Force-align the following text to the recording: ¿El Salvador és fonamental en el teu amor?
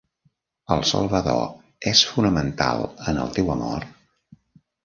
¿El 0.75 0.79
Salvador 0.91 1.91
és 1.93 2.03
fonamental 2.13 2.89
en 3.13 3.23
el 3.27 3.33
teu 3.37 3.55
amor? 3.59 3.87